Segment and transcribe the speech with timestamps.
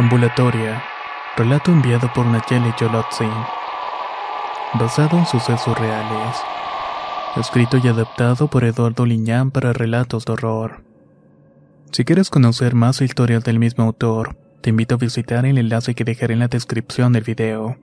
[0.00, 0.82] Ambulatoria.
[1.36, 3.28] Relato enviado por Nayeli Yolotzin.
[4.72, 6.38] Basado en sucesos reales.
[7.36, 10.82] Escrito y adaptado por Eduardo Liñán para relatos de horror.
[11.92, 16.04] Si quieres conocer más historias del mismo autor, te invito a visitar el enlace que
[16.04, 17.76] dejaré en la descripción del video.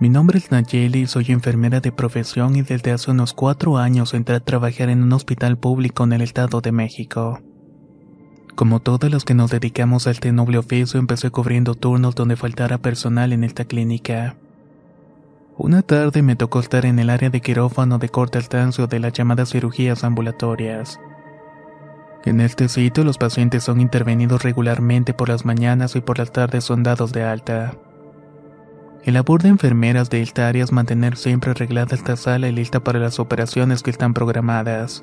[0.00, 4.12] Mi nombre es Nayeli y soy enfermera de profesión y desde hace unos cuatro años
[4.12, 7.40] entré a trabajar en un hospital público en el Estado de México.
[8.54, 12.78] Como todas las que nos dedicamos a este noble oficio, empecé cubriendo turnos donde faltara
[12.78, 14.36] personal en esta clínica.
[15.56, 19.12] Una tarde me tocó estar en el área de quirófano de corta alcance de las
[19.12, 20.98] llamadas cirugías ambulatorias.
[22.24, 26.64] En este sitio los pacientes son intervenidos regularmente por las mañanas y por las tardes
[26.64, 27.74] son dados de alta.
[29.04, 32.80] El labor de enfermeras de esta área es mantener siempre arreglada esta sala y lista
[32.80, 35.02] para las operaciones que están programadas.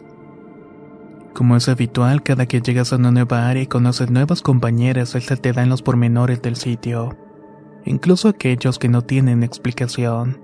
[1.37, 5.39] Como es habitual, cada que llegas a una nueva área y conoces nuevas compañeras, estas
[5.39, 7.15] te dan los pormenores del sitio,
[7.85, 10.41] incluso aquellos que no tienen explicación.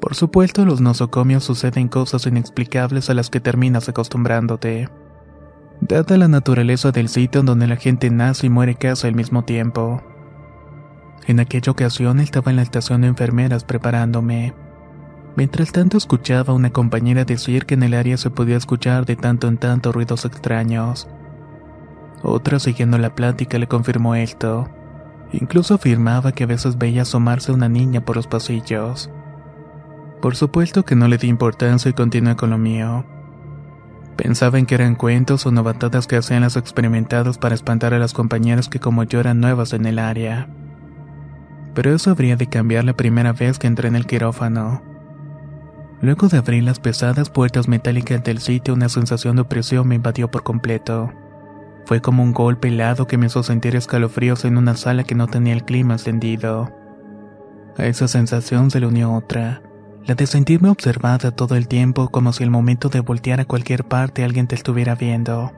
[0.00, 4.88] Por supuesto, los nosocomios suceden cosas inexplicables a las que terminas acostumbrándote.
[5.80, 10.04] Dada la naturaleza del sitio donde la gente nace y muere casi al mismo tiempo.
[11.26, 14.54] En aquella ocasión estaba en la estación de enfermeras preparándome.
[15.40, 19.16] Mientras tanto escuchaba a una compañera decir que en el área se podía escuchar de
[19.16, 21.08] tanto en tanto ruidos extraños.
[22.22, 24.68] Otra siguiendo la plática le confirmó esto.
[25.32, 29.08] Incluso afirmaba que a veces veía asomarse una niña por los pasillos.
[30.20, 33.06] Por supuesto que no le di importancia y continué con lo mío.
[34.16, 38.12] Pensaba en que eran cuentos o novatadas que hacían las experimentados para espantar a las
[38.12, 40.50] compañeras que como yo eran nuevas en el área.
[41.72, 44.89] Pero eso habría de cambiar la primera vez que entré en el quirófano.
[46.02, 50.30] Luego de abrir las pesadas puertas metálicas del sitio, una sensación de opresión me invadió
[50.30, 51.12] por completo.
[51.84, 55.26] Fue como un golpe helado que me hizo sentir escalofríos en una sala que no
[55.26, 56.70] tenía el clima encendido.
[57.76, 59.62] A esa sensación se le unió otra,
[60.06, 63.84] la de sentirme observada todo el tiempo como si al momento de voltear a cualquier
[63.84, 65.52] parte alguien te estuviera viendo.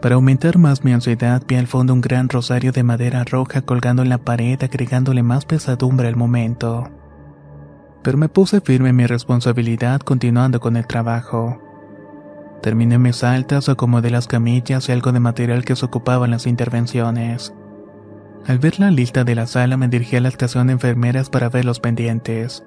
[0.00, 4.02] Para aumentar más mi ansiedad vi al fondo un gran rosario de madera roja colgando
[4.02, 6.90] en la pared agregándole más pesadumbre al momento.
[8.02, 11.60] Pero me puse firme en mi responsabilidad continuando con el trabajo.
[12.62, 16.46] Terminé mis altas, acomodé las camillas y algo de material que se ocupaba en las
[16.46, 17.54] intervenciones.
[18.46, 21.48] Al ver la lista de la sala me dirigí a la estación de enfermeras para
[21.48, 22.64] ver los pendientes.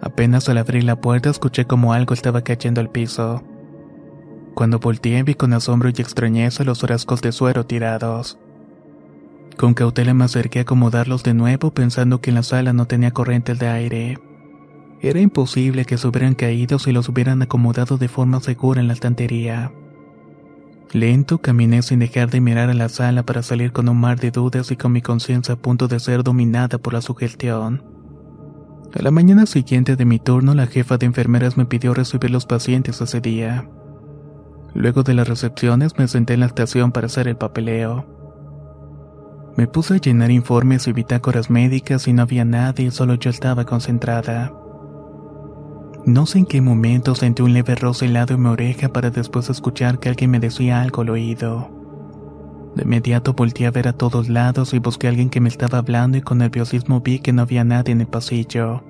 [0.00, 3.42] Apenas al abrir la puerta escuché como algo estaba cayendo al piso.
[4.54, 8.38] Cuando volteé vi con asombro y extrañeza los frascos de suero tirados.
[9.60, 13.10] Con cautela me acerqué a acomodarlos de nuevo pensando que en la sala no tenía
[13.10, 14.18] corriente de aire.
[15.02, 18.94] Era imposible que se hubieran caído si los hubieran acomodado de forma segura en la
[18.94, 19.70] estantería.
[20.92, 24.30] Lento caminé sin dejar de mirar a la sala para salir con un mar de
[24.30, 27.84] dudas y con mi conciencia a punto de ser dominada por la sugestión.
[28.98, 32.46] A la mañana siguiente de mi turno, la jefa de enfermeras me pidió recibir los
[32.46, 33.68] pacientes ese día.
[34.72, 38.19] Luego de las recepciones me senté en la estación para hacer el papeleo.
[39.56, 43.64] Me puse a llenar informes y bitácoras médicas y no había nadie, solo yo estaba
[43.64, 44.52] concentrada.
[46.06, 49.50] No sé en qué momento sentí un leve roce helado en mi oreja para después
[49.50, 51.70] escuchar que alguien me decía algo al oído.
[52.74, 55.78] De inmediato volteé a ver a todos lados y busqué a alguien que me estaba
[55.78, 58.82] hablando y con nerviosismo vi que no había nadie en el pasillo.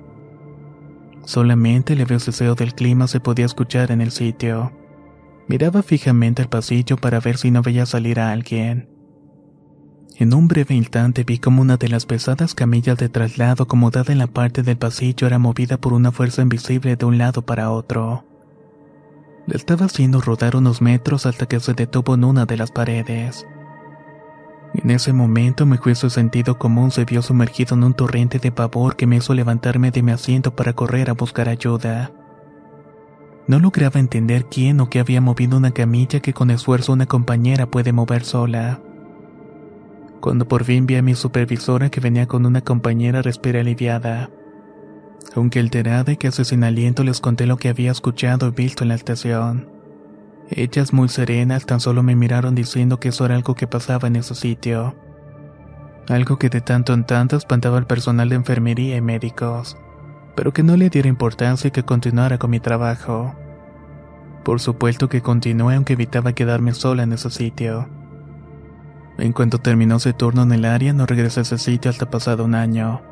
[1.25, 4.71] Solamente el ceseo del clima se podía escuchar en el sitio.
[5.47, 8.89] Miraba fijamente al pasillo para ver si no veía salir a alguien.
[10.21, 14.19] En un breve instante vi como una de las pesadas camillas de traslado acomodada en
[14.19, 18.23] la parte del pasillo era movida por una fuerza invisible de un lado para otro.
[19.47, 23.47] La estaba haciendo rodar unos metros hasta que se detuvo en una de las paredes.
[24.75, 28.97] En ese momento mi juicio sentido común se vio sumergido en un torrente de pavor
[28.97, 32.11] que me hizo levantarme de mi asiento para correr a buscar ayuda.
[33.47, 37.65] No lograba entender quién o qué había movido una camilla que con esfuerzo una compañera
[37.65, 38.81] puede mover sola.
[40.21, 44.29] Cuando por fin vi a mi supervisora que venía con una compañera respiré aliviada.
[45.35, 48.89] Aunque alterada y casi sin aliento les conté lo que había escuchado y visto en
[48.89, 49.67] la estación.
[50.51, 54.15] Ellas muy serenas tan solo me miraron diciendo que eso era algo que pasaba en
[54.15, 54.95] ese sitio.
[56.07, 59.75] Algo que de tanto en tanto espantaba al personal de enfermería y médicos,
[60.35, 63.33] pero que no le diera importancia y que continuara con mi trabajo.
[64.43, 68.00] Por supuesto que continué aunque evitaba quedarme sola en ese sitio.
[69.21, 72.43] En cuanto terminó ese turno en el área, no regresé a ese sitio hasta pasado
[72.43, 73.03] un año.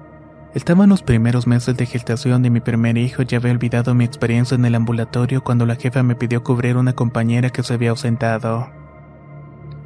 [0.55, 4.05] Estaba en los primeros meses de gestación de mi primer hijo y había olvidado mi
[4.05, 7.91] experiencia en el ambulatorio cuando la jefa me pidió cubrir una compañera que se había
[7.91, 8.71] ausentado.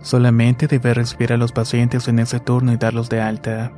[0.02, 3.74] Solamente debía recibir a los pacientes en ese turno y darlos de alta.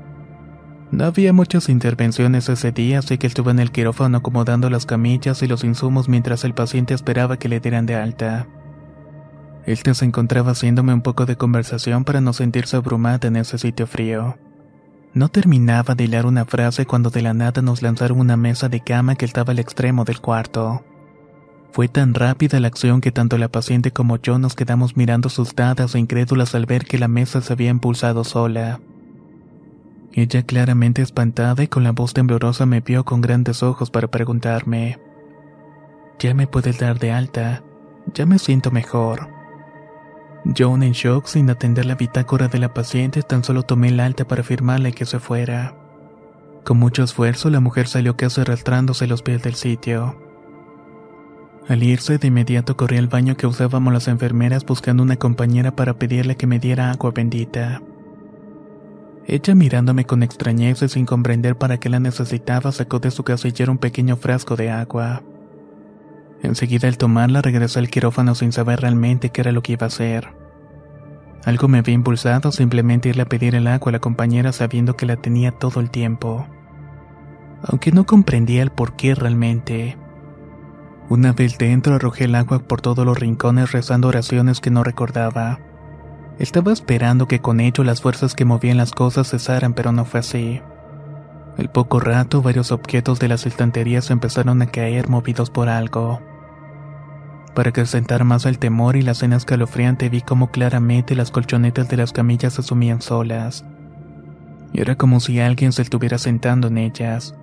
[0.92, 5.42] No había muchas intervenciones ese día, así que estuve en el quirófano acomodando las camillas
[5.42, 8.45] y los insumos mientras el paciente esperaba que le dieran de alta.
[9.66, 13.88] Él se encontraba haciéndome un poco de conversación para no sentirse abrumada en ese sitio
[13.88, 14.38] frío.
[15.14, 18.82] No terminaba de hilar una frase cuando de la nada nos lanzaron una mesa de
[18.82, 20.84] cama que estaba al extremo del cuarto.
[21.72, 25.96] Fue tan rápida la acción que tanto la paciente como yo nos quedamos mirando asustadas
[25.96, 28.80] e incrédulas al ver que la mesa se había impulsado sola.
[30.14, 35.00] Ella claramente espantada y con la voz temblorosa me vio con grandes ojos para preguntarme.
[36.20, 37.64] Ya me puedes dar de alta,
[38.14, 39.35] ya me siento mejor.
[40.45, 44.27] Yo, en shock, sin atender la bitácora de la paciente, tan solo tomé el alta
[44.27, 45.74] para firmarle que se fuera.
[46.63, 50.15] Con mucho esfuerzo, la mujer salió casi arrastrándose los pies del sitio.
[51.68, 55.95] Al irse, de inmediato corrí al baño que usábamos las enfermeras buscando una compañera para
[55.95, 57.81] pedirle que me diera agua bendita.
[59.25, 63.71] Ella mirándome con extrañeza y sin comprender para qué la necesitaba, sacó de su casillero
[63.71, 65.24] un pequeño frasco de agua.
[66.45, 69.88] Enseguida al tomarla regresé al quirófano sin saber realmente qué era lo que iba a
[69.88, 70.30] hacer.
[71.44, 75.07] Algo me había impulsado simplemente irle a pedir el agua a la compañera sabiendo que
[75.07, 76.45] la tenía todo el tiempo.
[77.63, 79.97] Aunque no comprendía el por qué realmente.
[81.09, 85.59] Una vez dentro arrojé el agua por todos los rincones rezando oraciones que no recordaba.
[86.38, 90.19] Estaba esperando que con ello las fuerzas que movían las cosas cesaran, pero no fue
[90.19, 90.62] así.
[91.57, 96.21] Al poco rato, varios objetos de las estanterías empezaron a caer movidos por algo.
[97.56, 101.96] Para acrecentar más el temor y la cena escalofriante, vi cómo claramente las colchonetas de
[101.96, 103.66] las camillas se sumían solas.
[104.74, 107.34] Y era como si alguien se estuviera sentando en ellas.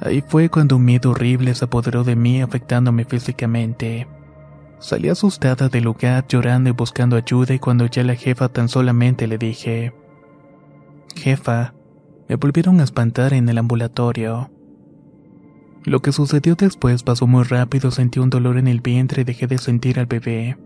[0.00, 4.08] Ahí fue cuando un miedo horrible se apoderó de mí, afectándome físicamente.
[4.78, 9.26] Salí asustada del lugar, llorando y buscando ayuda, y cuando ya la jefa tan solamente
[9.26, 9.92] le dije:
[11.14, 11.74] Jefa,
[12.26, 14.50] me volvieron a espantar en el ambulatorio.
[15.84, 19.46] Lo que sucedió después pasó muy rápido, sentí un dolor en el vientre y dejé
[19.46, 20.58] de sentir al bebé.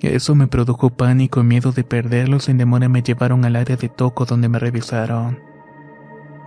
[0.00, 3.88] Eso me produjo pánico y miedo de perderlo, sin demora me llevaron al área de
[3.88, 5.38] toco donde me revisaron.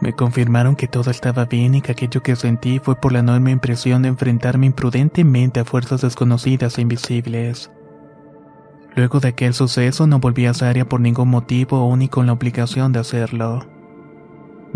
[0.02, 3.52] Me confirmaron que todo estaba bien y que aquello que sentí fue por la enorme
[3.52, 7.72] impresión de enfrentarme imprudentemente a fuerzas desconocidas e invisibles.
[8.96, 12.28] Luego de aquel suceso no volví a esa área por ningún motivo o ni con
[12.28, 13.66] la obligación de hacerlo.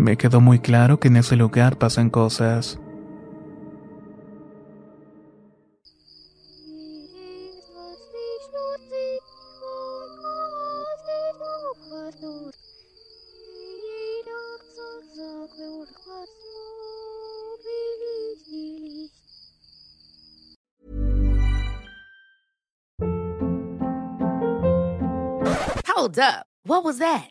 [0.00, 2.78] Me quedó muy claro que en ese lugar pasan cosas.
[25.86, 26.46] Hold up.
[26.64, 27.30] What was that?